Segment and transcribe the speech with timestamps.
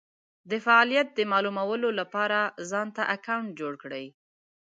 [0.51, 4.05] دفعالیت د مالومولو دپاره ځانته اکونټ جوړ کړی